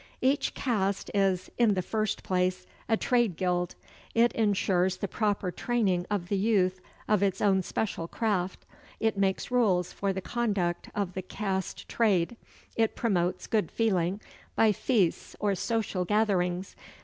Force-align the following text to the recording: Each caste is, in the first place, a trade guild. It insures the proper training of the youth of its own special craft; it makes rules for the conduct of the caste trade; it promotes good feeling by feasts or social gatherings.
Each 0.19 0.55
caste 0.55 1.11
is, 1.13 1.51
in 1.59 1.75
the 1.75 1.83
first 1.83 2.23
place, 2.23 2.65
a 2.89 2.97
trade 2.97 3.35
guild. 3.37 3.75
It 4.15 4.31
insures 4.31 4.97
the 4.97 5.07
proper 5.07 5.51
training 5.51 6.07
of 6.09 6.27
the 6.29 6.37
youth 6.37 6.81
of 7.07 7.21
its 7.21 7.39
own 7.39 7.61
special 7.61 8.07
craft; 8.07 8.65
it 8.99 9.15
makes 9.15 9.51
rules 9.51 9.93
for 9.93 10.11
the 10.11 10.19
conduct 10.19 10.89
of 10.95 11.13
the 11.13 11.21
caste 11.21 11.87
trade; 11.87 12.35
it 12.75 12.95
promotes 12.95 13.45
good 13.45 13.69
feeling 13.69 14.19
by 14.55 14.71
feasts 14.71 15.35
or 15.39 15.53
social 15.53 16.03
gatherings. 16.03 16.75